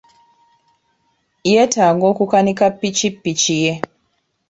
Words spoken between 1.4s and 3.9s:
Yeetaaga okukanika ppikipiki ye.